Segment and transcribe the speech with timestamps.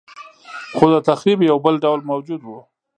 [0.75, 2.49] خو د تخریب یو بل ډول موجود و